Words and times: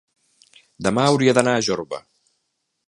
demà 0.87 1.03
hauria 1.11 1.37
d'anar 1.39 1.55
a 1.59 1.63
Jorba. 1.69 2.03